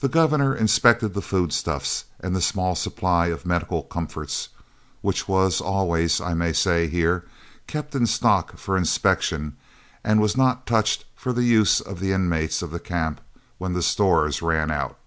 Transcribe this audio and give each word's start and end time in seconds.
The 0.00 0.08
Governor 0.08 0.56
inspected 0.56 1.14
the 1.14 1.22
foodstuffs 1.22 2.06
and 2.18 2.34
the 2.34 2.40
small 2.42 2.74
supply 2.74 3.28
of 3.28 3.46
medical 3.46 3.84
comforts 3.84 4.48
(which 5.02 5.28
was 5.28 5.60
always, 5.60 6.20
I 6.20 6.34
may 6.34 6.52
say 6.52 6.88
here, 6.88 7.26
kept 7.68 7.94
in 7.94 8.08
stock 8.08 8.56
for 8.58 8.76
inspection, 8.76 9.56
and 10.02 10.20
was 10.20 10.36
not 10.36 10.66
touched 10.66 11.04
for 11.14 11.32
the 11.32 11.44
use 11.44 11.80
of 11.80 12.00
the 12.00 12.10
inmates 12.10 12.60
of 12.60 12.72
the 12.72 12.80
Camp, 12.80 13.20
when 13.58 13.72
the 13.72 13.82
stores 13.82 14.42
ran 14.42 14.68
out). 14.68 14.98